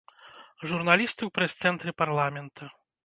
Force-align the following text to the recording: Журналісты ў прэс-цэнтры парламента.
Журналісты 0.71 1.21
ў 1.25 1.29
прэс-цэнтры 1.35 1.95
парламента. 2.03 2.63